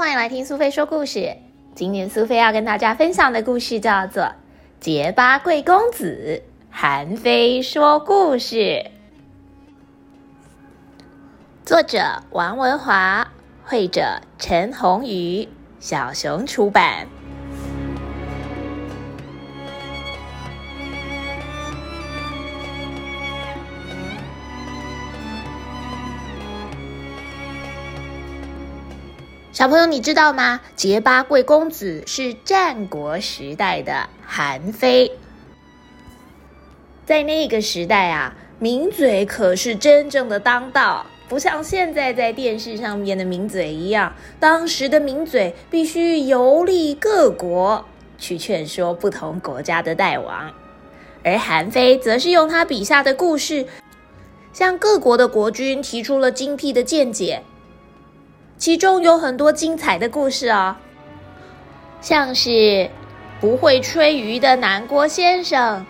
[0.00, 1.36] 欢迎来听苏菲说故事。
[1.74, 4.22] 今天苏菲要跟大家分享的故事叫做
[4.80, 8.56] 《结巴贵公子韩非说故事》，
[11.66, 13.30] 作者王文华，
[13.62, 15.46] 绘者陈宏宇，
[15.80, 17.06] 小熊出版。
[29.52, 30.60] 小朋友，你知道吗？
[30.76, 35.10] 结巴贵公子是战国时代的韩非。
[37.04, 44.14] 在那个时代啊，名嘴可是真正的当道，不像现在在电视上面的名嘴一样。
[44.38, 47.84] 当时的名嘴必须游历各国，
[48.18, 50.52] 去劝说不同国家的大王，
[51.24, 53.66] 而韩非则是用他笔下的故事，
[54.52, 57.42] 向各国的国君提出了精辟的见解。
[58.60, 60.76] 其中有很多精彩的故事哦，
[62.02, 62.90] 像是
[63.40, 65.86] 不会吹鱼的南郭先生，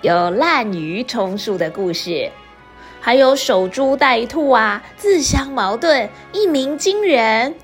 [0.00, 2.32] 有滥竽充数的故事，
[3.02, 7.54] 还有守株待兔啊，自相矛盾，一鸣惊人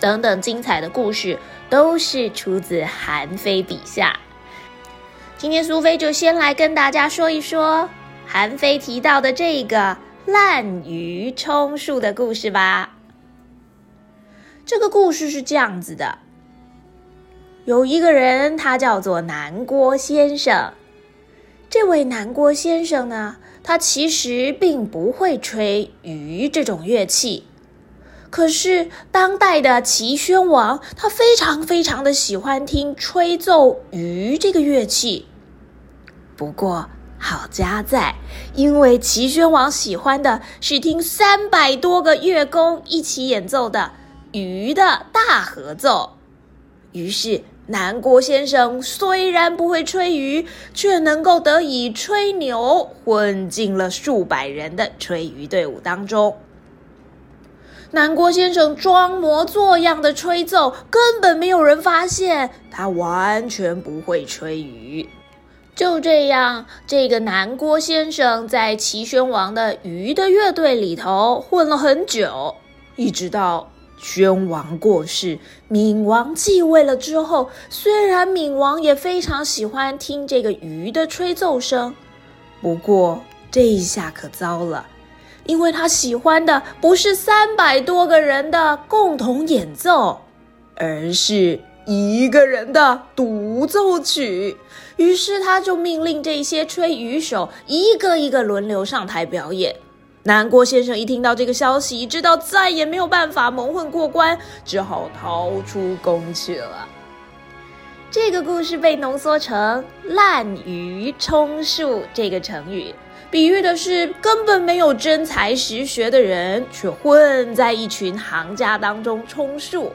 [0.00, 4.18] 等等精彩的故事，都是出自韩非笔下。
[5.38, 7.88] 今天苏菲就先来跟大家说一说
[8.26, 12.96] 韩非提到的这个滥竽充数的故事吧。
[14.64, 16.18] 这个故事是这样子的：
[17.64, 20.72] 有一个人，他叫做南郭先生。
[21.68, 27.44] 这位南郭先生呢，他其实并不会吹竽这种乐器。
[28.28, 35.26] 可是当代的齐宣王，他非常非常的喜欢听吹奏竽这个乐器。
[36.36, 36.88] 不过
[37.18, 38.14] 好家在，
[38.54, 43.92] 因为齐宣王喜欢的是听三百多个乐工一起演奏的。
[44.32, 46.12] 鱼的大合奏，
[46.92, 56.36] 于是南郭先生虽然不会吹鱼，却能够得以吹牛，混进了数百人的吹鱼队伍当中。
[57.92, 65.08] 南郭先生装模作样的吹奏，根本没有人发现他完全不会吹鱼。
[65.74, 72.54] 就这样，这个南郭先生在齐宣王的鱼的乐队里头混了很久，
[72.94, 73.72] 一直到。
[74.00, 75.38] 宣王过世，
[75.68, 81.94] 闵王继位了之后，虽然闵王也非常喜欢听这个鱼的吹奏声，
[82.62, 84.86] 不过这一下可糟了，
[85.44, 90.22] 因为他喜欢的不是三百多个人的共同演奏，
[90.76, 94.56] 而是一个人的独奏曲。
[94.96, 99.76] 于是他就命令这些吹鱼手一个一个轮流上台表演。
[100.24, 106.86] 南郭先生一听到这个消息，知道再也没有办法蒙混过关，只好逃出宫去了。
[108.10, 112.94] 这个故事被浓缩成“滥竽充数”这个成语，
[113.30, 119.90] 比喻的是根本没有真才实学的人，却混在一群行家当中充数。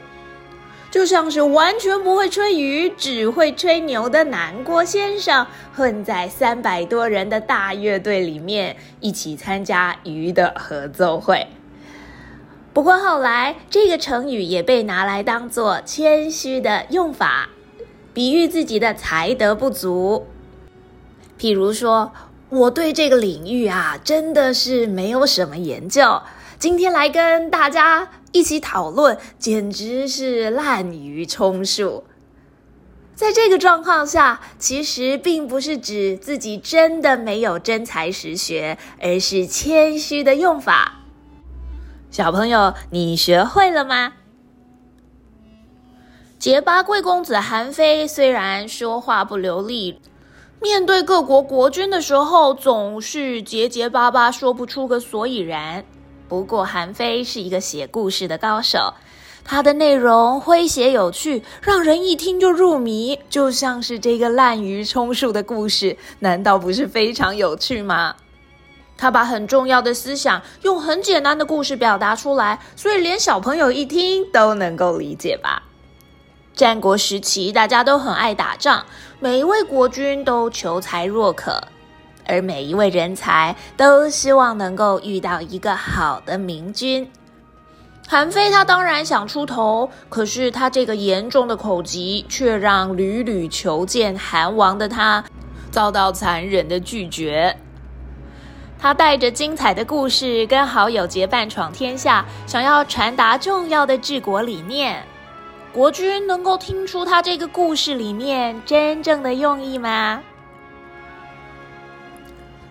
[0.96, 11.48] 就像是完全不会吹鱼，只会吹牛的南郭先生，混在三百多人的大乐队里面，一起参加鱼的合奏会。
[12.72, 17.50] 不过后来，这个成语也被拿来当做谦虚的用法，
[18.14, 20.26] 比喻自己的才德不足。
[21.38, 22.10] 譬如说，
[22.48, 26.22] 我对这个领域啊，真的是没有什么研究。
[26.58, 32.04] 今天来跟大家一起讨论，简直是滥竽充数。
[33.14, 41.00] 在这个状况下，其实并不是指自己真的没有真才实学，而是谦虚的用法。
[42.10, 44.12] 小朋友，你学会了吗？
[46.38, 49.98] 结巴贵公子韩非虽然说话不流利，
[50.60, 55.86] 面对各国国君的时候，总是结结巴巴，说不出个所以然。
[56.28, 58.94] 不过，韩非是一个写故事的高手，
[59.44, 68.16] 他的内容诙谐有趣，让人一听就入迷，就像是这个滥竽充数的故事，难道不是非常有趣吗？
[68.98, 75.62] 他把很重要的思想用很简单的故事表达出来，所以连小朋友一听都能够理解吧。
[76.54, 78.86] 战国时期，大家都很爱打仗，
[79.20, 81.60] 每一位国君都求才若渴。
[82.26, 87.10] 而每一位人才都希望能够遇到一个好的明君。
[88.08, 95.24] 韩非他当然想出头，可是他这个严重的口疾却让屡屡求见韩王的他
[95.70, 97.56] 遭到残忍的拒绝。
[98.78, 105.02] 他带着精彩的故事，跟好友结伴闯天下，想要传达重要的治国理念。
[105.72, 110.22] 国君能够听出他这个故事里面真正的用意吗？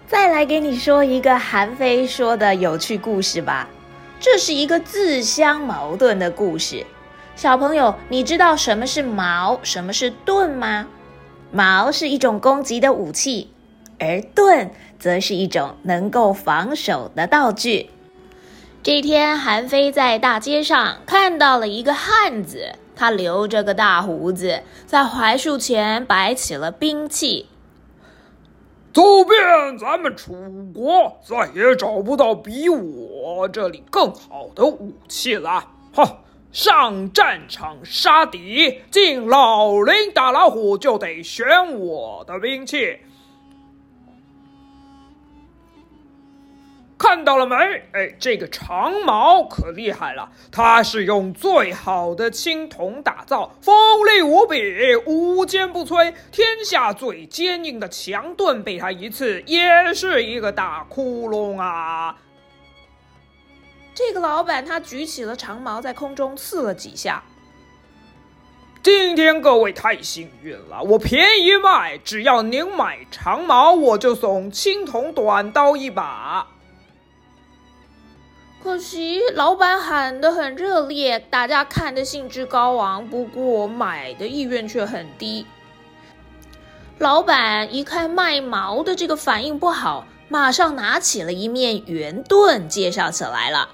[0.07, 3.67] 再来给你说一个韩非说的有趣故事吧。
[4.19, 6.85] 这是一个自相矛盾的故事。
[7.35, 10.87] 小朋友，你知道什么是矛，什么是盾吗？
[11.51, 13.49] 矛是一种攻击的武器，
[13.99, 14.69] 而盾
[14.99, 17.89] 则是一种能够防守的道具。
[18.83, 27.47] 这天，韩非在大街上看到了一个汉子，他留着个大胡子，在槐树前摆起了兵器。
[28.95, 30.33] 走遍咱们楚
[30.73, 35.67] 国，再也找不到比我这里更好的武器了。
[35.93, 36.19] 哈！
[36.53, 42.99] 上战场杀敌，进老林打老虎，就得选我的兵器。
[46.97, 47.55] 看到了没？
[47.91, 53.75] 哎，这个长矛可厉害了，它是用最好的青铜打造，锋
[54.05, 56.13] 利无比，无坚不摧。
[56.31, 62.15] 天下最坚硬的强盾，被它一刺，也是一个大窟窿啊！
[63.93, 67.23] 这个老板他举起了长矛，在空中刺了几下。
[68.81, 76.47] 今天各位太幸运了，我便宜卖，只要您买长矛，我就送青铜短刀一把。
[78.65, 85.45] 可惜老板喊得很热烈，大家看得兴致高昂，不过买的意愿却很低。
[86.97, 93.69] 老板一看卖矛的这个反应不好，马上拿起了一面圆盾，介绍起来了。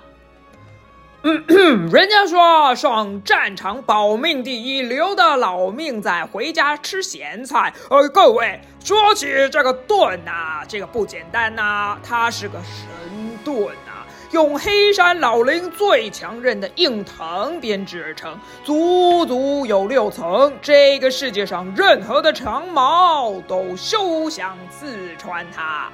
[1.24, 1.46] 嗯，
[1.90, 7.74] 人家说上战场保命第一，留的老命在回家吃咸菜。
[7.90, 13.91] 呃，各位说起这个盾呐，这个不简单呐，它是个神盾呐，
[14.32, 20.54] 用黑山老林最强韧的硬藤编织而成，足足有六层。
[20.62, 25.90] 这个世界上任何的长矛都休想刺穿它。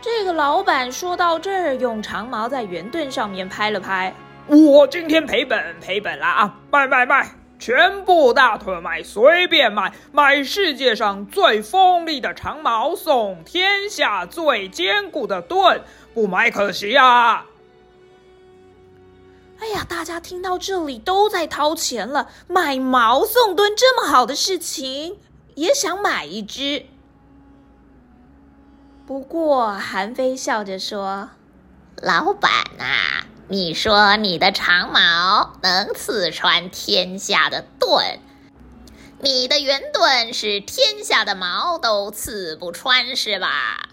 [0.00, 4.14] 这个老板说到这儿，用长矛在圆盾上面拍了拍。
[4.46, 6.54] 我今天赔本赔本了啊！
[6.70, 7.28] 卖卖卖，
[7.58, 15.82] 全部大腿卖，随便卖，买世界上最锋利的长矛，送天下最坚固的盾，
[16.14, 17.46] 不买可惜呀！
[19.60, 25.18] 哎呀，大家听到这里都在掏钱了，买矛送盾这么好的事情，
[25.56, 26.86] 也想买一只。
[29.04, 31.30] 不过，韩非笑着说
[32.00, 38.18] ：“老板呐，你说你的长矛能刺穿天下的盾，
[39.20, 43.88] 你的圆盾是天下的矛都刺不穿，是吧？”“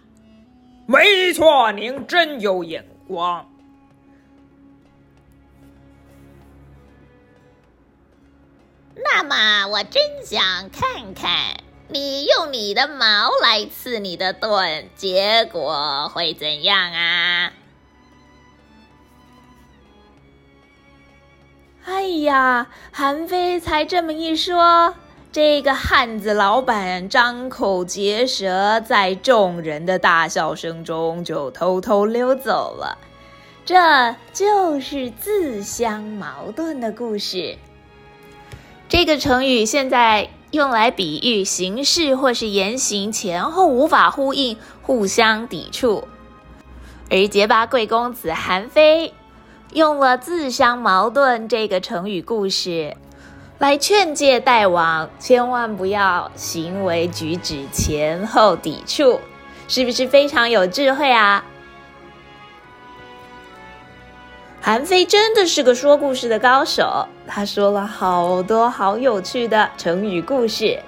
[0.86, 3.50] 没错，您真有眼光。
[8.96, 11.56] ”“那么，我真想看看。”
[11.88, 17.54] 你用你的矛来刺你的盾，结果会怎样啊？
[22.06, 24.94] 哎呀，韩非才这么一说，
[25.32, 33.00] 这个汉子老板张口结舌，在众人的大笑声中就偷偷溜走了。
[33.66, 37.58] 这就是自相矛盾的故事。
[38.88, 40.30] 这个成语现在。
[40.52, 46.08] 用来比喻形式或是言行前后无法呼应，互相抵触。
[47.10, 49.14] 而结巴贵公子韩非
[49.74, 52.96] 用了“自相矛盾”这个成语故事，
[53.60, 59.20] 来劝诫大王千万不要行为举止前后抵触，
[59.68, 61.44] 是不是非常有智慧啊？
[64.62, 70.80] 韩非真的是个说故事的高手，他说了好多好有趣的成语故事。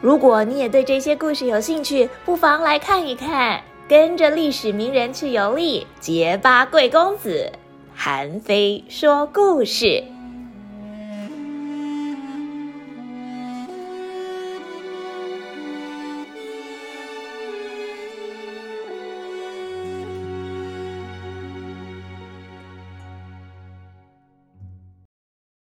[0.00, 5.86] 如果你也对这些故事有兴趣，不妨来看一看，跟着历史名人去游历。
[6.00, 7.52] 结巴贵公子，
[8.06, 10.04] 韩非说故事。